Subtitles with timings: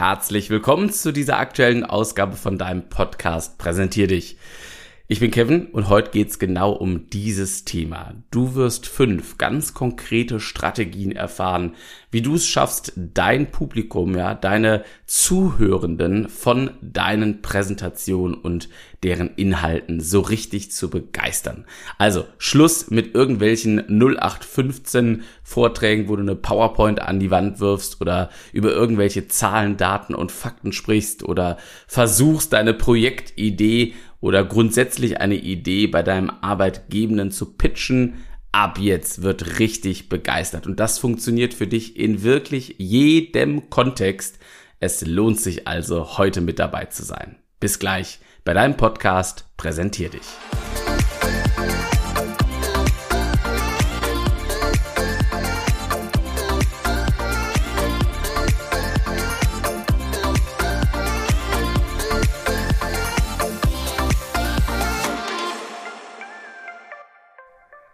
[0.00, 4.38] herzlich willkommen zu dieser aktuellen Ausgabe von deinem Podcast Präsentier dich.
[5.12, 8.14] Ich bin Kevin und heute geht's genau um dieses Thema.
[8.30, 11.74] Du wirst fünf ganz konkrete Strategien erfahren,
[12.12, 18.68] wie du es schaffst, dein Publikum, ja, deine Zuhörenden von deinen Präsentationen und
[19.02, 21.64] deren Inhalten so richtig zu begeistern.
[21.98, 28.30] Also Schluss mit irgendwelchen 0815 Vorträgen, wo du eine PowerPoint an die Wand wirfst oder
[28.52, 31.56] über irgendwelche Zahlen, Daten und Fakten sprichst oder
[31.88, 39.58] versuchst deine Projektidee oder grundsätzlich eine Idee bei deinem Arbeitgebenden zu pitchen, ab jetzt wird
[39.58, 40.66] richtig begeistert.
[40.66, 44.38] Und das funktioniert für dich in wirklich jedem Kontext.
[44.78, 47.36] Es lohnt sich also, heute mit dabei zu sein.
[47.60, 50.69] Bis gleich bei deinem Podcast Präsentier dich.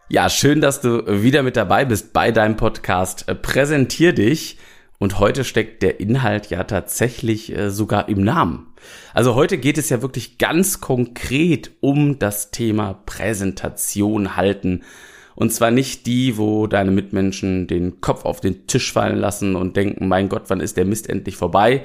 [0.08, 3.28] Ja, schön, dass du wieder mit dabei bist bei deinem Podcast.
[3.28, 4.56] Äh, präsentier dich.
[4.98, 8.68] Und heute steckt der Inhalt ja tatsächlich äh, sogar im Namen.
[9.14, 14.84] Also heute geht es ja wirklich ganz konkret um das Thema Präsentation halten.
[15.34, 19.76] Und zwar nicht die, wo deine Mitmenschen den Kopf auf den Tisch fallen lassen und
[19.76, 21.84] denken, mein Gott, wann ist der Mist endlich vorbei?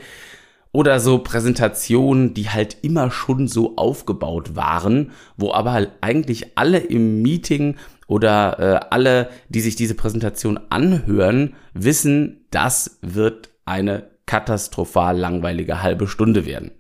[0.74, 6.78] Oder so Präsentationen, die halt immer schon so aufgebaut waren, wo aber halt eigentlich alle
[6.78, 7.76] im Meeting
[8.12, 16.10] oder äh, alle, die sich diese Präsentation anhören, wissen, das wird eine katastrophal langweilige halbe
[16.10, 16.72] Stunde werden.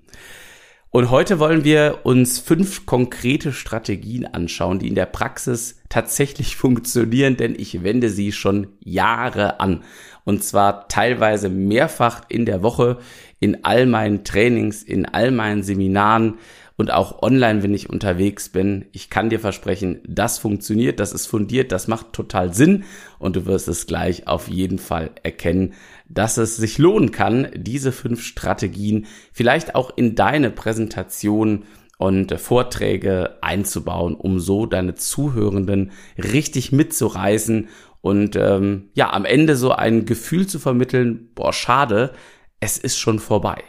[0.90, 7.38] Und heute wollen wir uns fünf konkrete Strategien anschauen, die in der Praxis tatsächlich funktionieren,
[7.38, 9.86] denn ich wende sie schon Jahre an.
[10.26, 12.98] Und zwar teilweise mehrfach in der Woche
[13.40, 16.40] in all meinen Trainings, in all meinen Seminaren
[16.82, 18.86] und auch online, wenn ich unterwegs bin.
[18.92, 22.86] Ich kann dir versprechen, das funktioniert, das ist fundiert, das macht total Sinn
[23.20, 25.76] und du wirst es gleich auf jeden Fall erkennen,
[26.10, 31.66] dass es sich lohnen kann, diese fünf Strategien vielleicht auch in deine Präsentation
[32.00, 37.70] und Vorträge einzubauen, um so deine Zuhörenden richtig mitzureißen
[38.02, 42.14] und ähm, ja, am Ende so ein Gefühl zu vermitteln, boah, schade,
[42.60, 43.62] es ist schon vorbei.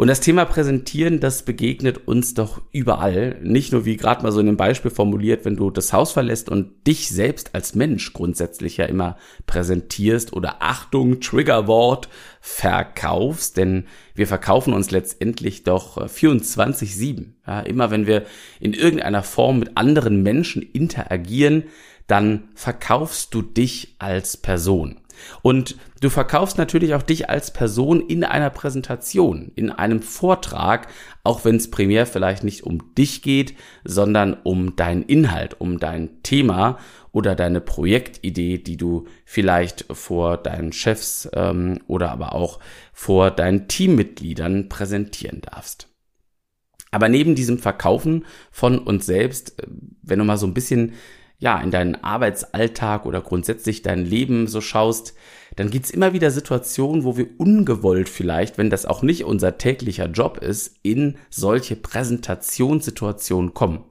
[0.00, 3.36] Und das Thema Präsentieren, das begegnet uns doch überall.
[3.42, 6.48] Nicht nur wie gerade mal so in dem Beispiel formuliert, wenn du das Haus verlässt
[6.48, 12.08] und dich selbst als Mensch grundsätzlich ja immer präsentierst oder Achtung, Triggerwort,
[12.40, 13.58] verkaufst.
[13.58, 13.84] Denn
[14.14, 17.34] wir verkaufen uns letztendlich doch 24-7.
[17.46, 18.24] Ja, immer wenn wir
[18.58, 21.64] in irgendeiner Form mit anderen Menschen interagieren,
[22.06, 24.96] dann verkaufst du dich als Person.
[25.42, 30.88] Und du verkaufst natürlich auch dich als Person in einer Präsentation, in einem Vortrag,
[31.24, 33.54] auch wenn es primär vielleicht nicht um dich geht,
[33.84, 36.78] sondern um deinen Inhalt, um dein Thema
[37.12, 42.60] oder deine Projektidee, die du vielleicht vor deinen Chefs ähm, oder aber auch
[42.92, 45.88] vor deinen Teammitgliedern präsentieren darfst.
[46.90, 49.66] Aber neben diesem Verkaufen von uns selbst, äh,
[50.02, 50.94] wenn du mal so ein bisschen
[51.40, 55.14] ja, in deinen Arbeitsalltag oder grundsätzlich dein Leben so schaust,
[55.56, 60.06] dann gibt's immer wieder Situationen, wo wir ungewollt vielleicht, wenn das auch nicht unser täglicher
[60.06, 63.84] Job ist, in solche Präsentationssituationen kommen.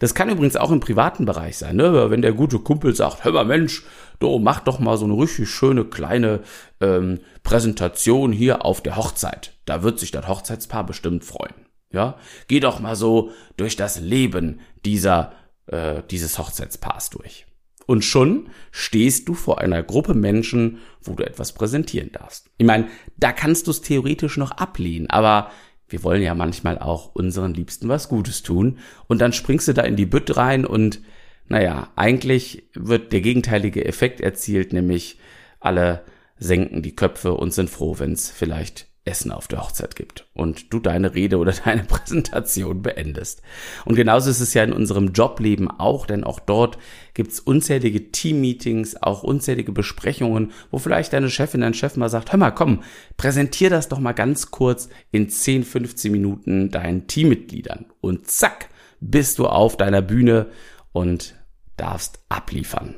[0.00, 2.10] Das kann übrigens auch im privaten Bereich sein, ne?
[2.10, 3.84] wenn der gute Kumpel sagt, hör mal Mensch,
[4.18, 6.40] du mach doch mal so eine richtig schöne kleine
[6.80, 9.54] ähm, Präsentation hier auf der Hochzeit.
[9.64, 11.54] Da wird sich das Hochzeitspaar bestimmt freuen.
[11.92, 12.16] Ja,
[12.48, 15.32] geh doch mal so durch das Leben dieser
[15.66, 17.46] äh, dieses Hochzeitspaars durch.
[17.86, 22.48] Und schon stehst du vor einer Gruppe Menschen, wo du etwas präsentieren darfst.
[22.58, 25.50] Ich meine, da kannst du es theoretisch noch ablehnen, aber
[25.88, 28.78] wir wollen ja manchmal auch unseren Liebsten was Gutes tun.
[29.08, 31.02] Und dann springst du da in die Bütt rein und
[31.48, 35.18] naja, eigentlich wird der gegenteilige Effekt erzielt, nämlich
[35.60, 36.04] alle
[36.38, 40.72] senken die Köpfe und sind froh, wenn es vielleicht Essen auf der Hochzeit gibt und
[40.72, 43.42] du deine Rede oder deine Präsentation beendest.
[43.84, 46.78] Und genauso ist es ja in unserem Jobleben auch, denn auch dort
[47.14, 52.38] gibt's unzählige Teammeetings, auch unzählige Besprechungen, wo vielleicht deine Chefin, dein Chef mal sagt, hör
[52.38, 52.82] mal, komm,
[53.16, 57.86] präsentier das doch mal ganz kurz in 10, 15 Minuten deinen Teammitgliedern.
[58.00, 58.68] Und zack,
[59.00, 60.46] bist du auf deiner Bühne
[60.92, 61.34] und
[61.76, 62.96] darfst abliefern.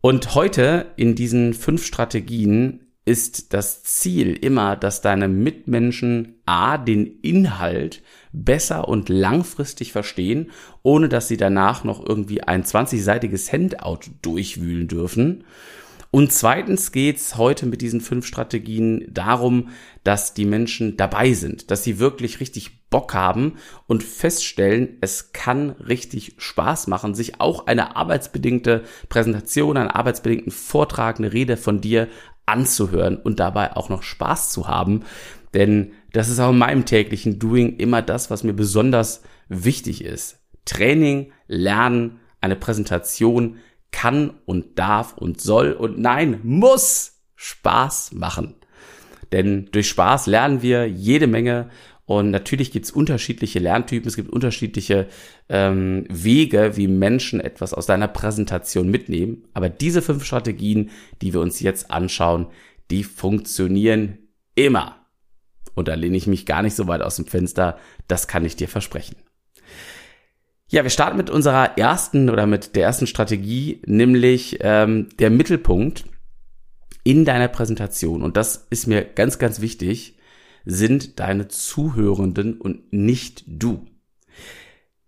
[0.00, 7.20] Und heute in diesen fünf Strategien ist das Ziel immer, dass deine Mitmenschen A, den
[7.22, 8.02] Inhalt
[8.34, 10.50] besser und langfristig verstehen,
[10.82, 15.44] ohne dass sie danach noch irgendwie ein 20-seitiges Handout durchwühlen dürfen.
[16.10, 19.70] Und zweitens geht's heute mit diesen fünf Strategien darum,
[20.04, 23.56] dass die Menschen dabei sind, dass sie wirklich richtig Bock haben
[23.86, 31.18] und feststellen, es kann richtig Spaß machen, sich auch eine arbeitsbedingte Präsentation, einen arbeitsbedingten Vortrag,
[31.18, 32.08] eine Rede von dir
[32.48, 35.04] anzuhören und dabei auch noch Spaß zu haben.
[35.54, 40.40] Denn das ist auch in meinem täglichen Doing immer das, was mir besonders wichtig ist.
[40.64, 43.58] Training, Lernen, eine Präsentation
[43.90, 48.56] kann und darf und soll und nein, muss Spaß machen.
[49.32, 51.70] Denn durch Spaß lernen wir jede Menge
[52.08, 55.08] und natürlich gibt es unterschiedliche Lerntypen, es gibt unterschiedliche
[55.50, 59.44] ähm, Wege, wie Menschen etwas aus deiner Präsentation mitnehmen.
[59.52, 60.88] Aber diese fünf Strategien,
[61.20, 62.46] die wir uns jetzt anschauen,
[62.90, 64.16] die funktionieren
[64.54, 64.96] immer.
[65.74, 67.76] Und da lehne ich mich gar nicht so weit aus dem Fenster,
[68.06, 69.16] das kann ich dir versprechen.
[70.68, 76.04] Ja, wir starten mit unserer ersten oder mit der ersten Strategie, nämlich ähm, der Mittelpunkt
[77.04, 78.22] in deiner Präsentation.
[78.22, 80.14] Und das ist mir ganz, ganz wichtig
[80.68, 83.86] sind deine Zuhörenden und nicht du.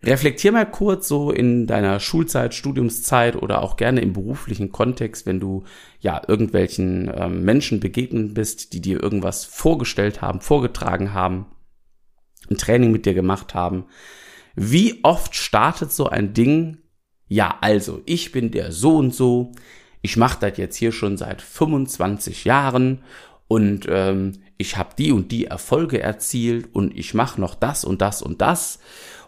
[0.02, 5.38] Reflektier mal kurz so in deiner Schulzeit, Studiumszeit oder auch gerne im beruflichen Kontext, wenn
[5.38, 5.64] du
[6.00, 11.46] ja irgendwelchen ähm, Menschen begegnet bist, die dir irgendwas vorgestellt haben, vorgetragen haben,
[12.48, 13.84] ein Training mit dir gemacht haben.
[14.56, 16.78] Wie oft startet so ein Ding?
[17.28, 19.52] Ja, also ich bin der so und so.
[20.00, 23.02] Ich mache das jetzt hier schon seit 25 Jahren
[23.50, 28.00] und ähm, ich habe die und die Erfolge erzielt und ich mache noch das und
[28.00, 28.78] das und das.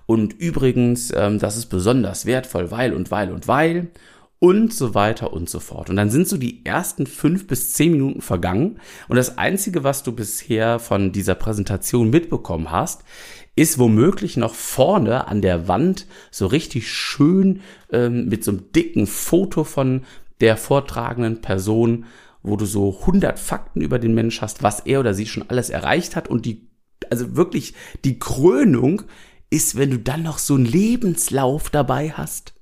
[0.07, 3.89] Und übrigens, ähm, das ist besonders wertvoll, weil und weil und weil
[4.39, 5.91] und so weiter und so fort.
[5.91, 8.79] Und dann sind so die ersten fünf bis zehn Minuten vergangen
[9.09, 13.03] und das Einzige, was du bisher von dieser Präsentation mitbekommen hast,
[13.57, 17.61] ist womöglich noch vorne an der Wand so richtig schön
[17.91, 20.05] ähm, mit so einem dicken Foto von
[20.41, 22.05] der vortragenden Person
[22.43, 25.71] wo du so 100 Fakten über den Mensch hast, was er oder sie schon alles
[25.71, 26.71] erreicht hat und die,
[27.11, 27.75] also wirklich
[28.05, 29.03] die Krönung
[29.50, 32.55] ist, wenn du dann noch so einen Lebenslauf dabei hast.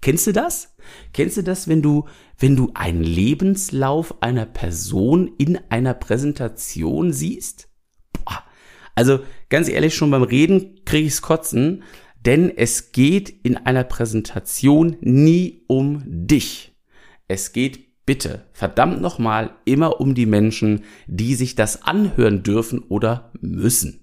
[0.00, 0.74] Kennst du das?
[1.12, 2.06] Kennst du das, wenn du,
[2.38, 7.68] wenn du einen Lebenslauf einer Person in einer Präsentation siehst?
[8.12, 8.44] Boah.
[8.94, 11.82] Also ganz ehrlich, schon beim Reden kriege ich's kotzen,
[12.24, 16.74] denn es geht in einer Präsentation nie um dich.
[17.28, 23.30] Es geht bitte, verdammt nochmal, immer um die Menschen, die sich das anhören dürfen oder
[23.40, 24.00] müssen.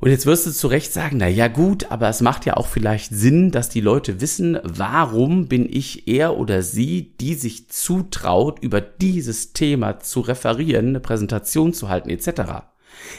[0.00, 2.68] Und jetzt wirst du zu Recht sagen, na ja gut, aber es macht ja auch
[2.68, 8.60] vielleicht Sinn, dass die Leute wissen, warum bin ich er oder sie, die sich zutraut,
[8.60, 12.68] über dieses Thema zu referieren, eine Präsentation zu halten, etc.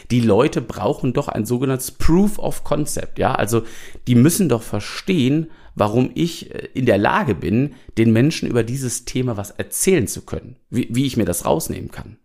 [0.10, 3.64] Die Leute brauchen doch ein sogenanntes Proof of Concept, ja, also
[4.08, 9.06] die müssen doch verstehen, warum ich äh, in der Lage bin, den Menschen über dieses
[9.06, 12.18] Thema was erzählen zu können, wie, wie ich mir das rausnehmen kann.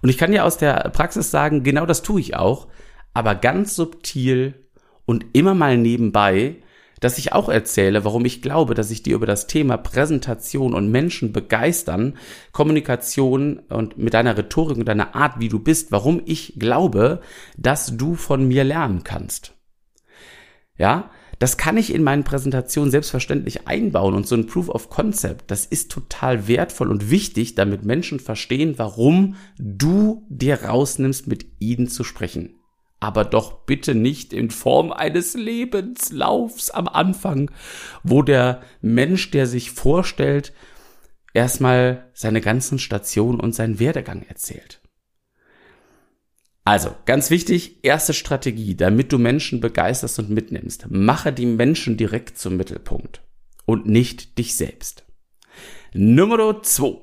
[0.00, 2.68] Und ich kann ja aus der Praxis sagen, genau das tue ich auch,
[3.14, 4.54] aber ganz subtil
[5.06, 6.56] und immer mal nebenbei,
[7.00, 10.90] dass ich auch erzähle, warum ich glaube, dass ich dir über das Thema Präsentation und
[10.90, 12.16] Menschen begeistern,
[12.52, 17.20] Kommunikation und mit deiner Rhetorik und deiner Art, wie du bist, warum ich glaube,
[17.56, 19.54] dass du von mir lernen kannst.
[20.78, 21.10] Ja,
[21.42, 25.66] das kann ich in meinen Präsentationen selbstverständlich einbauen und so ein Proof of Concept, das
[25.66, 32.04] ist total wertvoll und wichtig, damit Menschen verstehen, warum du dir rausnimmst, mit ihnen zu
[32.04, 32.60] sprechen.
[33.00, 37.50] Aber doch bitte nicht in Form eines Lebenslaufs am Anfang,
[38.04, 40.52] wo der Mensch, der sich vorstellt,
[41.34, 44.81] erstmal seine ganzen Stationen und seinen Werdegang erzählt.
[46.64, 50.86] Also, ganz wichtig, erste Strategie, damit du Menschen begeisterst und mitnimmst.
[50.90, 53.22] Mache die Menschen direkt zum Mittelpunkt
[53.64, 55.04] und nicht dich selbst.
[55.92, 57.00] Nummer zwei.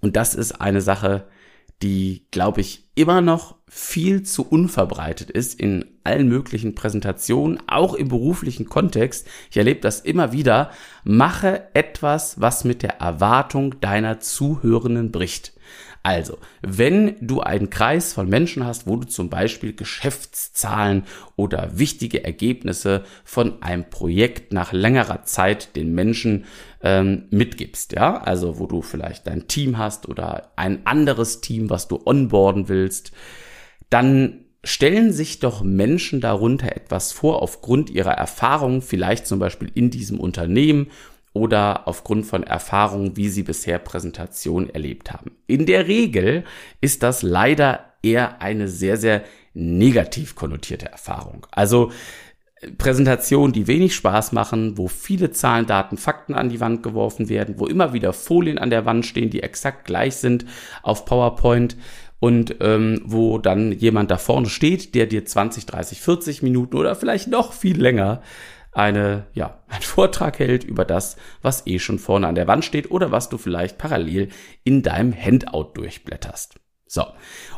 [0.00, 1.28] Und das ist eine Sache,
[1.82, 8.08] die, glaube ich, immer noch viel zu unverbreitet ist in allen möglichen Präsentationen, auch im
[8.08, 9.26] beruflichen Kontext.
[9.50, 10.70] Ich erlebe das immer wieder.
[11.02, 15.52] Mache etwas, was mit der Erwartung deiner Zuhörenden bricht.
[16.04, 21.02] Also, wenn du einen Kreis von Menschen hast, wo du zum Beispiel Geschäftszahlen
[21.34, 26.44] oder wichtige Ergebnisse von einem Projekt nach längerer Zeit den Menschen
[26.80, 31.88] ähm, mitgibst, ja, also wo du vielleicht dein Team hast oder ein anderes Team, was
[31.88, 33.10] du onboarden willst,
[33.90, 39.90] dann stellen sich doch Menschen darunter etwas vor aufgrund ihrer Erfahrung, vielleicht zum Beispiel in
[39.90, 40.88] diesem Unternehmen
[41.32, 45.32] oder aufgrund von Erfahrungen, wie sie bisher Präsentationen erlebt haben.
[45.46, 46.44] In der Regel
[46.80, 49.22] ist das leider eher eine sehr, sehr
[49.54, 51.46] negativ konnotierte Erfahrung.
[51.50, 51.92] Also
[52.78, 57.56] Präsentationen, die wenig Spaß machen, wo viele Zahlen, Daten, Fakten an die Wand geworfen werden,
[57.58, 60.46] wo immer wieder Folien an der Wand stehen, die exakt gleich sind
[60.82, 61.76] auf PowerPoint
[62.20, 66.96] und ähm, wo dann jemand da vorne steht, der dir 20, 30, 40 Minuten oder
[66.96, 68.22] vielleicht noch viel länger
[68.72, 72.90] eine, ja, einen Vortrag hält über das, was eh schon vorne an der Wand steht
[72.90, 74.28] oder was du vielleicht parallel
[74.64, 76.60] in deinem Handout durchblätterst.
[76.86, 77.04] So.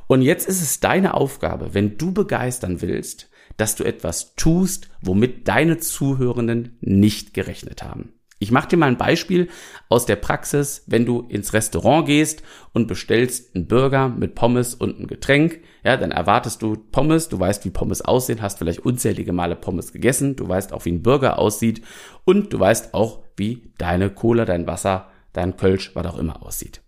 [0.06, 5.48] Und jetzt ist es deine Aufgabe, wenn du begeistern willst, dass du etwas tust, womit
[5.48, 8.14] deine Zuhörenden nicht gerechnet haben.
[8.40, 9.48] Ich mache dir mal ein Beispiel
[9.88, 12.42] aus der Praxis, wenn du ins Restaurant gehst
[12.72, 17.40] und bestellst einen Burger mit Pommes und ein Getränk, ja, dann erwartest du Pommes, du
[17.40, 21.02] weißt, wie Pommes aussehen, hast vielleicht unzählige Male Pommes gegessen, du weißt auch, wie ein
[21.02, 21.82] Burger aussieht.
[22.24, 26.82] Und du weißt auch, wie deine Cola, dein Wasser, dein Kölsch, was auch immer aussieht.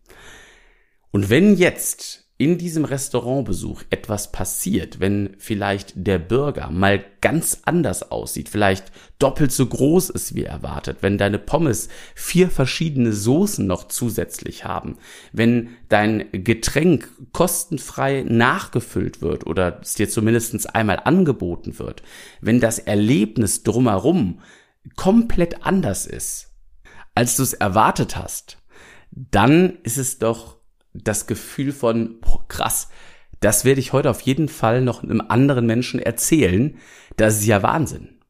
[1.11, 8.11] Und wenn jetzt in diesem Restaurantbesuch etwas passiert, wenn vielleicht der Burger mal ganz anders
[8.11, 13.89] aussieht, vielleicht doppelt so groß ist wie erwartet, wenn deine Pommes vier verschiedene Soßen noch
[13.89, 14.97] zusätzlich haben,
[15.35, 22.03] wenn dein Getränk kostenfrei nachgefüllt wird oder es dir zumindest einmal angeboten wird,
[22.41, 24.41] wenn das Erlebnis drumherum
[24.97, 26.55] komplett anders ist,
[27.15, 28.57] als du es erwartet hast,
[29.11, 30.60] dann ist es doch
[30.93, 32.89] das Gefühl von, boah, krass,
[33.41, 36.77] das werde ich heute auf jeden Fall noch einem anderen Menschen erzählen.
[37.17, 38.21] Das ist ja Wahnsinn.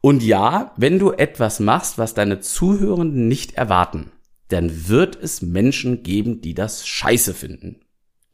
[0.00, 4.10] Und ja, wenn du etwas machst, was deine Zuhörenden nicht erwarten,
[4.48, 7.80] dann wird es Menschen geben, die das scheiße finden.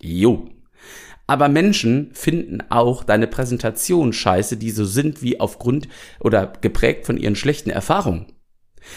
[0.01, 0.49] Jo.
[1.27, 5.89] Aber Menschen finden auch deine Präsentation scheiße, die so sind wie aufgrund
[6.21, 8.33] oder geprägt von ihren schlechten Erfahrungen.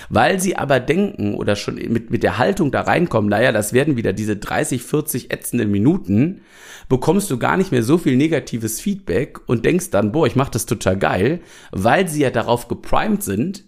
[0.09, 3.97] Weil sie aber denken oder schon mit, mit der Haltung da reinkommen, naja, das werden
[3.97, 6.41] wieder diese 30, 40 ätzenden Minuten,
[6.89, 10.49] bekommst du gar nicht mehr so viel negatives Feedback und denkst dann, boah, ich mach
[10.49, 13.65] das total geil, weil sie ja darauf geprimed sind,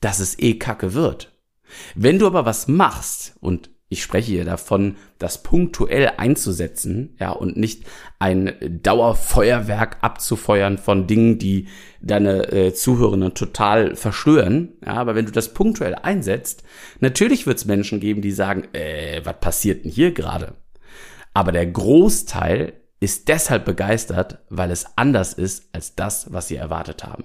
[0.00, 1.32] dass es eh kacke wird.
[1.94, 7.56] Wenn du aber was machst und ich spreche hier davon, das punktuell einzusetzen, ja, und
[7.56, 7.84] nicht
[8.20, 11.66] ein Dauerfeuerwerk abzufeuern von Dingen, die
[12.00, 14.74] deine äh, Zuhörenden total verstören.
[14.86, 16.62] Ja, aber wenn du das punktuell einsetzt,
[17.00, 20.54] natürlich wird es Menschen geben, die sagen, äh, was passiert denn hier gerade?
[21.34, 27.02] Aber der Großteil ist deshalb begeistert, weil es anders ist als das, was sie erwartet
[27.02, 27.24] haben.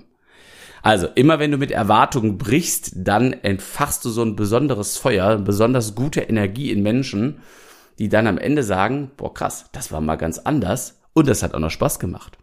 [0.85, 5.95] Also, immer wenn du mit Erwartungen brichst, dann entfachst du so ein besonderes Feuer, besonders
[5.95, 7.41] gute Energie in Menschen,
[7.97, 11.55] die dann am Ende sagen, boah krass, das war mal ganz anders und das hat
[11.55, 12.37] auch noch Spaß gemacht.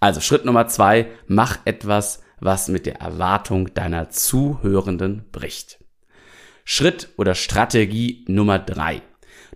[0.00, 5.84] Also Schritt Nummer zwei, mach etwas, was mit der Erwartung deiner Zuhörenden bricht.
[6.64, 9.02] Schritt oder Strategie Nummer drei.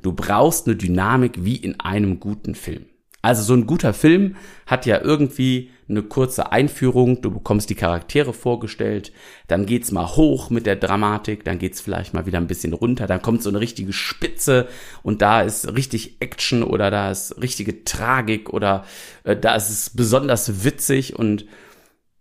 [0.02, 2.84] Du brauchst eine Dynamik wie in einem guten Film.
[3.22, 4.34] Also so ein guter Film
[4.66, 9.12] hat ja irgendwie eine kurze Einführung, du bekommst die Charaktere vorgestellt,
[9.46, 13.06] dann geht's mal hoch mit der Dramatik, dann geht's vielleicht mal wieder ein bisschen runter,
[13.06, 14.66] dann kommt so eine richtige Spitze.
[15.04, 18.84] Und da ist richtig Action oder da ist richtige Tragik oder
[19.22, 21.16] äh, da ist es besonders witzig.
[21.16, 21.46] Und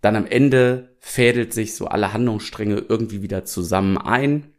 [0.01, 4.53] dann am Ende fädelt sich so alle Handlungsstränge irgendwie wieder zusammen ein.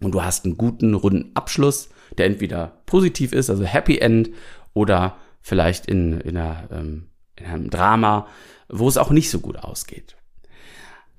[0.00, 4.30] Und du hast einen guten runden Abschluss, der entweder positiv ist, also Happy End
[4.72, 8.26] oder vielleicht in, in, einer, ähm, in einem Drama,
[8.68, 10.16] wo es auch nicht so gut ausgeht.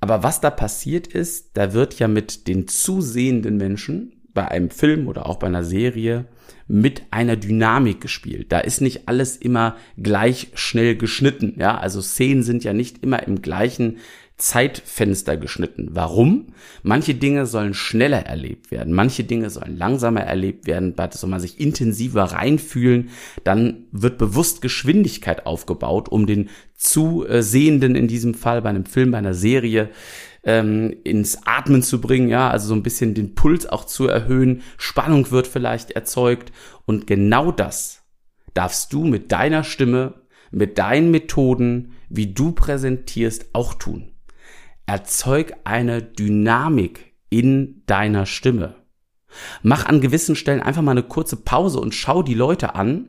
[0.00, 5.08] Aber was da passiert ist, da wird ja mit den zusehenden Menschen bei einem Film
[5.08, 6.26] oder auch bei einer Serie
[6.66, 8.50] mit einer Dynamik gespielt.
[8.50, 11.54] Da ist nicht alles immer gleich schnell geschnitten.
[11.58, 13.98] Ja, also Szenen sind ja nicht immer im gleichen
[14.38, 15.88] Zeitfenster geschnitten.
[15.92, 16.48] Warum?
[16.82, 21.40] Manche Dinge sollen schneller erlebt werden, manche Dinge sollen langsamer erlebt werden, da soll man
[21.40, 23.08] sich intensiver reinfühlen,
[23.44, 29.18] dann wird bewusst Geschwindigkeit aufgebaut, um den Zusehenden in diesem Fall bei einem Film, bei
[29.18, 29.88] einer Serie
[30.44, 34.60] ähm, ins Atmen zu bringen, ja, also so ein bisschen den Puls auch zu erhöhen,
[34.76, 36.52] Spannung wird vielleicht erzeugt.
[36.84, 38.02] Und genau das
[38.52, 40.12] darfst du mit deiner Stimme,
[40.50, 44.12] mit deinen Methoden, wie du präsentierst, auch tun
[44.86, 48.76] erzeug eine Dynamik in deiner Stimme.
[49.62, 53.08] Mach an gewissen Stellen einfach mal eine kurze Pause und schau die Leute an.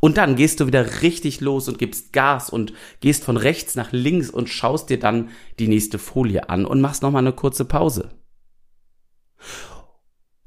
[0.00, 3.92] Und dann gehst du wieder richtig los und gibst Gas und gehst von rechts nach
[3.92, 8.08] links und schaust dir dann die nächste Folie an und machst nochmal eine kurze Pause.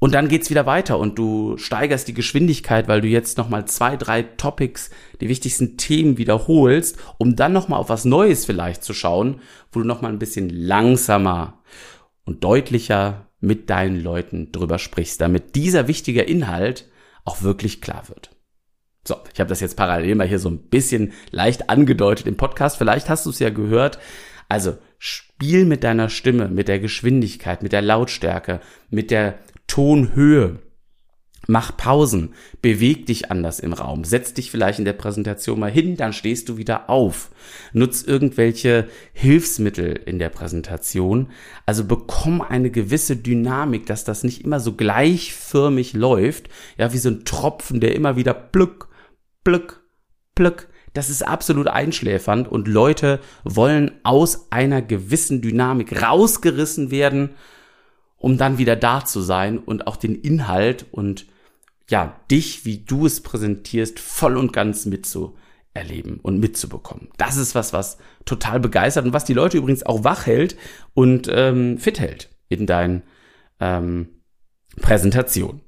[0.00, 3.96] Und dann geht's wieder weiter und du steigerst die Geschwindigkeit, weil du jetzt nochmal zwei,
[3.96, 4.90] drei Topics,
[5.20, 9.40] die wichtigsten Themen wiederholst, um dann nochmal auf was Neues vielleicht zu schauen,
[9.72, 11.62] wo du nochmal ein bisschen langsamer
[12.24, 16.88] und deutlicher mit deinen Leuten drüber sprichst, damit dieser wichtige Inhalt
[17.24, 18.30] auch wirklich klar wird.
[19.06, 22.76] So, ich habe das jetzt parallel mal hier so ein bisschen leicht angedeutet im Podcast.
[22.76, 23.98] Vielleicht hast du es ja gehört.
[24.48, 30.58] Also spiel mit deiner Stimme, mit der Geschwindigkeit, mit der Lautstärke, mit der Tonhöhe.
[31.50, 35.96] Mach Pausen, beweg dich anders im Raum, setz dich vielleicht in der Präsentation mal hin,
[35.96, 37.30] dann stehst du wieder auf.
[37.72, 41.30] Nutz irgendwelche Hilfsmittel in der Präsentation.
[41.64, 47.08] Also bekomm eine gewisse Dynamik, dass das nicht immer so gleichförmig läuft, ja, wie so
[47.08, 48.88] ein Tropfen, der immer wieder plück,
[49.42, 49.80] plück,
[50.34, 50.68] plück.
[50.92, 57.30] Das ist absolut einschläfernd und Leute wollen aus einer gewissen Dynamik rausgerissen werden,
[58.18, 61.26] um dann wieder da zu sein und auch den Inhalt und
[61.88, 67.08] ja, dich, wie du es präsentierst, voll und ganz mitzuerleben und mitzubekommen.
[67.16, 67.96] Das ist was, was
[68.26, 70.56] total begeistert und was die Leute übrigens auch wach hält
[70.92, 73.04] und ähm, fit hält in deinen
[73.60, 74.08] ähm,
[74.76, 75.62] Präsentation.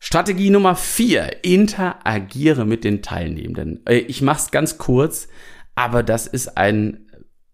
[0.00, 3.86] Strategie Nummer vier: Interagiere mit den Teilnehmenden.
[3.86, 5.28] Äh, ich mach's ganz kurz,
[5.76, 7.06] aber das ist ein,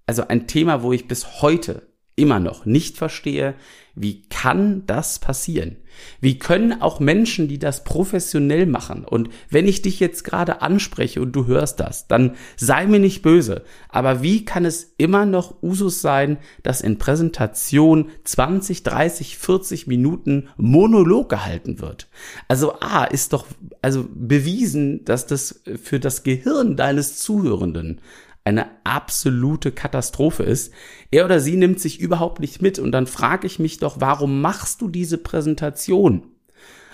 [0.06, 1.88] also ein Thema, wo ich bis heute
[2.18, 3.54] immer noch nicht verstehe,
[3.94, 5.76] wie kann das passieren?
[6.20, 11.20] Wie können auch Menschen, die das professionell machen, und wenn ich dich jetzt gerade anspreche
[11.20, 15.60] und du hörst das, dann sei mir nicht böse, aber wie kann es immer noch
[15.60, 22.08] Usus sein, dass in Präsentation 20, 30, 40 Minuten Monolog gehalten wird?
[22.46, 23.46] Also A ist doch
[23.82, 28.00] also bewiesen, dass das für das Gehirn deines Zuhörenden
[28.48, 30.72] eine absolute Katastrophe ist.
[31.10, 34.40] Er oder sie nimmt sich überhaupt nicht mit und dann frage ich mich doch, warum
[34.40, 36.22] machst du diese Präsentation?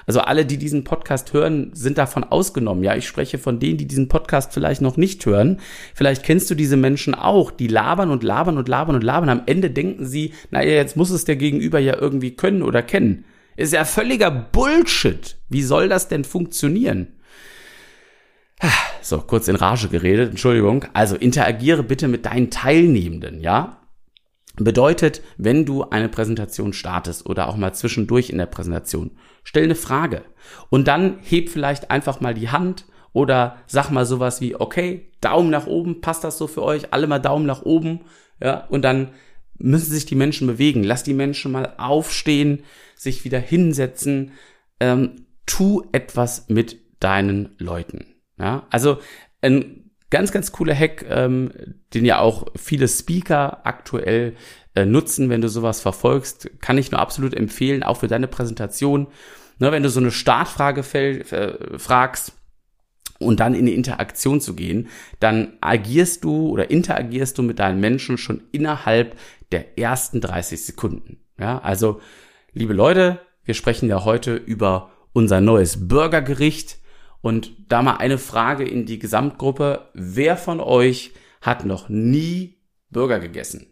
[0.07, 2.85] Also alle, die diesen Podcast hören, sind davon ausgenommen.
[2.85, 5.61] Ja, ich spreche von denen, die diesen Podcast vielleicht noch nicht hören.
[5.95, 9.31] Vielleicht kennst du diese Menschen auch, die labern und labern und labern und labern.
[9.31, 13.25] Am Ende denken sie, naja, jetzt muss es der Gegenüber ja irgendwie können oder kennen.
[13.57, 15.39] Ist ja völliger Bullshit.
[15.49, 17.14] Wie soll das denn funktionieren?
[19.03, 20.87] So, kurz in Rage geredet, Entschuldigung.
[20.95, 23.81] Also interagiere bitte mit deinen Teilnehmenden, ja?
[24.57, 29.11] Bedeutet, wenn du eine Präsentation startest oder auch mal zwischendurch in der Präsentation,
[29.43, 30.23] stell eine Frage
[30.71, 35.51] und dann heb vielleicht einfach mal die Hand oder sag mal sowas wie, okay, Daumen
[35.51, 36.93] nach oben, passt das so für euch?
[36.93, 38.01] Alle mal Daumen nach oben,
[38.41, 38.67] ja?
[38.69, 39.11] Und dann
[39.59, 40.83] müssen sich die Menschen bewegen.
[40.83, 42.63] Lass die Menschen mal aufstehen,
[42.97, 44.33] sich wieder hinsetzen.
[44.81, 48.14] Ähm, tu etwas mit deinen Leuten.
[48.45, 48.99] Ja, also
[49.41, 51.51] ein ganz, ganz cooler Hack, ähm,
[51.95, 54.35] den ja auch viele Speaker aktuell
[54.75, 59.07] äh, nutzen, wenn du sowas verfolgst, kann ich nur absolut empfehlen, auch für deine Präsentation.
[59.61, 62.35] Ne, wenn du so eine Startfrage äh, fragst,
[63.21, 64.89] und dann in die Interaktion zu gehen,
[65.21, 69.17] dann agierst du oder interagierst du mit deinen Menschen schon innerhalb
[69.53, 71.21] der ersten 30 Sekunden.
[71.39, 72.01] Ja, also,
[72.53, 76.79] liebe Leute, wir sprechen ja heute über unser neues Burgergericht.
[77.25, 79.89] Und da mal eine Frage in die Gesamtgruppe.
[79.95, 82.59] Wer von euch hat noch nie
[82.91, 83.67] Burger gegessen?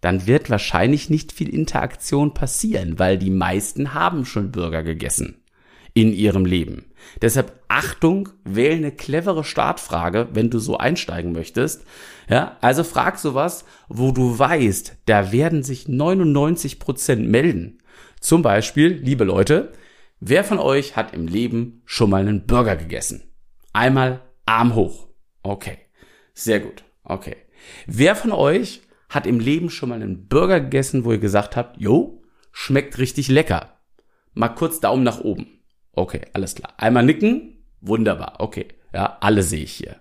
[0.00, 5.44] Dann wird wahrscheinlich nicht viel Interaktion passieren, weil die meisten haben schon Burger gegessen
[5.92, 6.86] in ihrem Leben.
[7.20, 11.84] Deshalb Achtung, wähle eine clevere Startfrage, wenn du so einsteigen möchtest.
[12.30, 17.82] Ja, also frag sowas, wo du weißt, da werden sich 99 Prozent melden.
[18.20, 19.72] Zum Beispiel, liebe Leute,
[20.26, 23.30] Wer von euch hat im Leben schon mal einen Burger gegessen?
[23.74, 25.08] Einmal Arm hoch.
[25.42, 25.76] Okay.
[26.32, 26.82] Sehr gut.
[27.02, 27.36] Okay.
[27.86, 31.78] Wer von euch hat im Leben schon mal einen Burger gegessen, wo ihr gesagt habt,
[31.78, 33.80] jo, schmeckt richtig lecker?
[34.32, 35.60] Mal kurz Daumen nach oben.
[35.92, 36.72] Okay, alles klar.
[36.78, 37.62] Einmal nicken.
[37.82, 38.36] Wunderbar.
[38.38, 38.68] Okay.
[38.94, 39.96] Ja, alle sehe ich hier.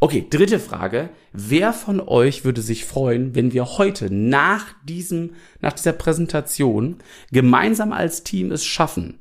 [0.00, 1.08] Okay, dritte Frage.
[1.32, 6.98] Wer von euch würde sich freuen, wenn wir heute nach diesem, nach dieser Präsentation
[7.32, 9.20] gemeinsam als Team es schaffen,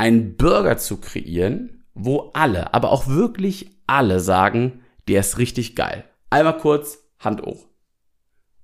[0.00, 6.04] einen Burger zu kreieren, wo alle, aber auch wirklich alle sagen, der ist richtig geil.
[6.30, 7.66] Einmal kurz Hand hoch.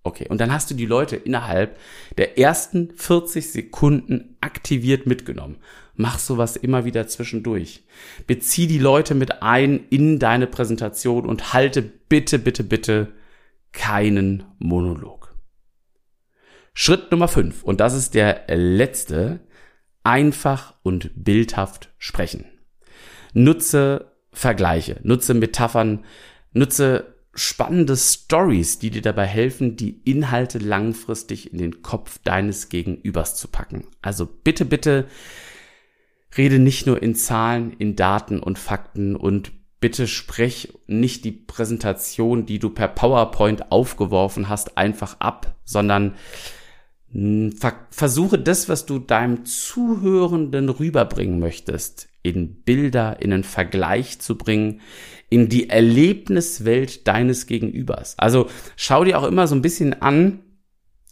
[0.03, 1.79] Okay, und dann hast du die Leute innerhalb
[2.17, 5.59] der ersten 40 Sekunden aktiviert mitgenommen.
[5.95, 7.85] Mach sowas immer wieder zwischendurch.
[8.27, 13.13] Bezieh die Leute mit ein in deine Präsentation und halte bitte, bitte, bitte
[13.73, 15.35] keinen Monolog.
[16.73, 19.41] Schritt Nummer 5, und das ist der letzte,
[20.07, 22.45] einfach und bildhaft sprechen.
[23.35, 26.05] Nutze Vergleiche, nutze Metaphern,
[26.53, 33.35] nutze spannende Stories, die dir dabei helfen, die Inhalte langfristig in den Kopf deines Gegenübers
[33.35, 33.89] zu packen.
[34.01, 35.07] Also bitte, bitte
[36.37, 42.47] rede nicht nur in Zahlen, in Daten und Fakten und bitte sprech nicht die Präsentation,
[42.47, 46.15] die du per PowerPoint aufgeworfen hast, einfach ab, sondern
[47.91, 54.81] versuche das, was du deinem Zuhörenden rüberbringen möchtest, in Bilder, in einen Vergleich zu bringen,
[55.31, 58.19] in die Erlebniswelt deines Gegenübers.
[58.19, 60.41] Also schau dir auch immer so ein bisschen an,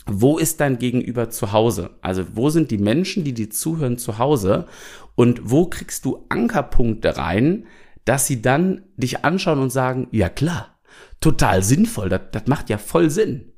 [0.07, 1.91] wo ist dein Gegenüber zu Hause?
[2.03, 4.67] Also wo sind die Menschen, die dir zuhören, zu Hause?
[5.15, 7.67] Und wo kriegst du Ankerpunkte rein,
[8.05, 10.79] dass sie dann dich anschauen und sagen, ja klar,
[11.21, 13.54] total sinnvoll, das, das macht ja voll Sinn.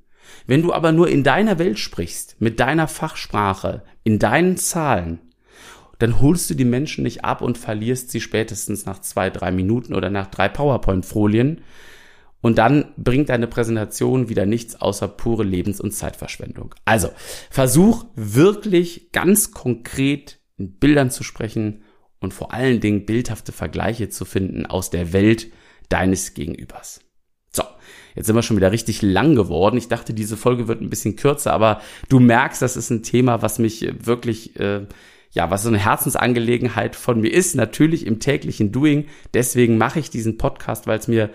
[0.46, 5.20] Wenn du aber nur in deiner Welt sprichst, mit deiner Fachsprache, in deinen Zahlen,
[5.98, 9.94] dann holst du die Menschen nicht ab und verlierst sie spätestens nach zwei, drei Minuten
[9.94, 11.62] oder nach drei PowerPoint-Folien.
[12.42, 16.74] Und dann bringt deine Präsentation wieder nichts außer pure Lebens- und Zeitverschwendung.
[16.84, 17.10] Also,
[17.50, 21.82] versuch wirklich ganz konkret in Bildern zu sprechen
[22.20, 25.48] und vor allen Dingen bildhafte Vergleiche zu finden aus der Welt
[25.88, 27.00] deines Gegenübers.
[27.57, 27.64] So,
[28.14, 29.77] jetzt sind wir schon wieder richtig lang geworden.
[29.77, 33.42] Ich dachte, diese Folge wird ein bisschen kürzer, aber du merkst, das ist ein Thema,
[33.42, 34.87] was mich wirklich äh,
[35.33, 39.05] ja, was so eine Herzensangelegenheit von mir ist, natürlich im täglichen Doing.
[39.35, 41.31] Deswegen mache ich diesen Podcast, weil es mir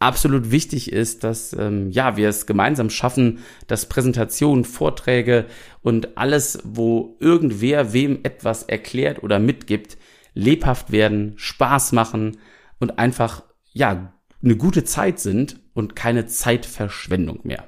[0.00, 5.46] absolut wichtig ist, dass ähm, ja wir es gemeinsam schaffen, dass Präsentationen, Vorträge
[5.82, 9.98] und alles, wo irgendwer wem etwas erklärt oder mitgibt,
[10.34, 12.38] lebhaft werden, Spaß machen
[12.80, 17.64] und einfach ja eine gute Zeit sind und keine Zeitverschwendung mehr.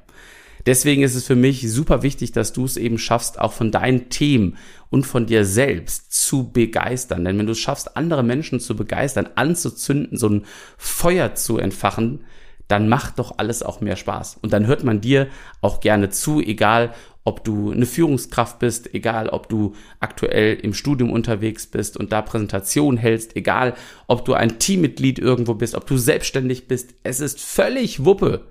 [0.66, 4.08] Deswegen ist es für mich super wichtig, dass du es eben schaffst, auch von deinen
[4.08, 4.56] Themen
[4.90, 7.24] und von dir selbst zu begeistern.
[7.24, 10.44] Denn wenn du es schaffst, andere Menschen zu begeistern, anzuzünden, so ein
[10.76, 12.24] Feuer zu entfachen,
[12.66, 14.38] dann macht doch alles auch mehr Spaß.
[14.42, 15.28] Und dann hört man dir
[15.60, 16.92] auch gerne zu, egal
[17.26, 22.22] ob du eine Führungskraft bist, egal ob du aktuell im Studium unterwegs bist und da
[22.22, 23.74] Präsentation hältst, egal
[24.06, 26.94] ob du ein Teammitglied irgendwo bist, ob du selbstständig bist.
[27.02, 28.46] Es ist völlig Wuppe.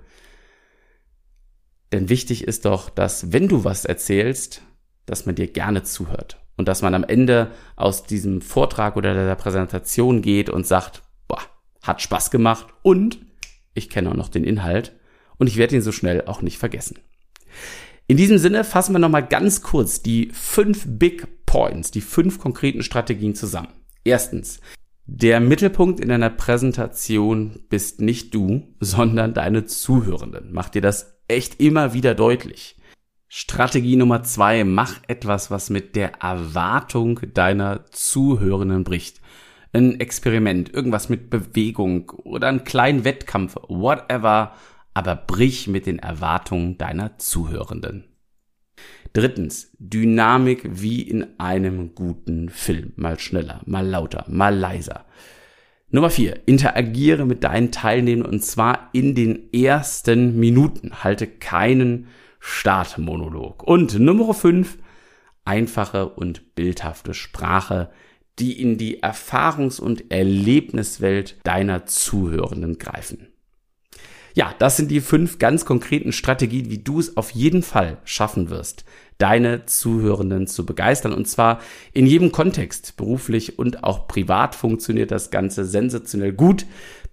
[1.90, 4.60] Denn wichtig ist doch, dass wenn du was erzählst,
[5.06, 9.34] dass man dir gerne zuhört und dass man am Ende aus diesem Vortrag oder der
[9.36, 11.40] Präsentation geht und sagt, boah,
[11.82, 13.18] hat Spaß gemacht und
[13.72, 14.94] ich kenne auch noch den Inhalt
[15.38, 16.98] und ich werde ihn so schnell auch nicht vergessen.
[18.08, 22.84] In diesem Sinne fassen wir nochmal ganz kurz die fünf Big Points, die fünf konkreten
[22.84, 23.72] Strategien zusammen.
[24.04, 24.60] Erstens,
[25.06, 30.50] der Mittelpunkt in einer Präsentation bist nicht du, sondern deine Zuhörenden.
[30.52, 32.76] Mach dir das echt immer wieder deutlich.
[33.26, 39.20] Strategie Nummer zwei, mach etwas, was mit der Erwartung deiner Zuhörenden bricht.
[39.72, 44.52] Ein Experiment, irgendwas mit Bewegung oder einen kleinen Wettkampf, whatever,
[44.96, 48.04] aber brich mit den Erwartungen deiner Zuhörenden.
[49.12, 52.94] Drittens, Dynamik wie in einem guten Film.
[52.96, 55.04] Mal schneller, mal lauter, mal leiser.
[55.90, 61.04] Nummer vier, interagiere mit deinen Teilnehmern und zwar in den ersten Minuten.
[61.04, 62.06] Halte keinen
[62.40, 63.64] Startmonolog.
[63.64, 64.78] Und Nummer fünf,
[65.44, 67.90] einfache und bildhafte Sprache,
[68.38, 73.28] die in die Erfahrungs- und Erlebniswelt deiner Zuhörenden greifen.
[74.36, 78.50] Ja, das sind die fünf ganz konkreten Strategien, wie du es auf jeden Fall schaffen
[78.50, 78.84] wirst,
[79.16, 81.14] deine Zuhörenden zu begeistern.
[81.14, 81.62] Und zwar
[81.94, 86.66] in jedem Kontext, beruflich und auch privat funktioniert das Ganze sensationell gut.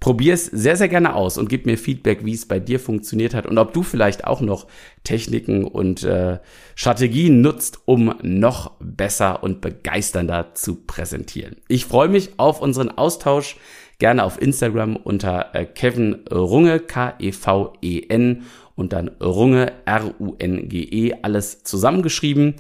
[0.04, 3.34] Probier es sehr, sehr gerne aus und gib mir Feedback, wie es bei dir funktioniert
[3.34, 4.68] hat und ob du vielleicht auch noch
[5.06, 6.40] Techniken und äh,
[6.76, 11.56] Strategien nutzt, um noch besser und begeisternder zu präsentieren.
[11.70, 13.56] Ich freue mich auf unseren Austausch
[13.98, 18.44] gerne auf Instagram unter äh, Kevin Runge, K-E-V-E-N
[18.76, 22.56] und dann Runge, R-U-N-G-E, alles zusammengeschrieben.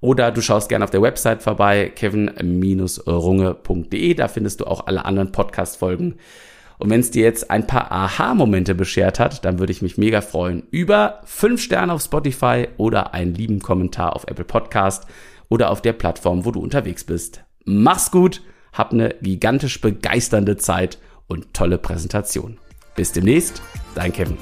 [0.00, 4.14] Oder du schaust gerne auf der Website vorbei, kevin-runge.de.
[4.14, 6.20] Da findest du auch alle anderen Podcast-Folgen.
[6.78, 10.20] Und wenn es dir jetzt ein paar Aha-Momente beschert hat, dann würde ich mich mega
[10.20, 15.06] freuen über fünf Sterne auf Spotify oder einen lieben Kommentar auf Apple Podcast
[15.48, 17.44] oder auf der Plattform, wo du unterwegs bist.
[17.64, 22.58] Mach's gut, hab eine gigantisch begeisternde Zeit und tolle Präsentation.
[22.96, 23.62] Bis demnächst,
[23.94, 24.36] dein Kevin.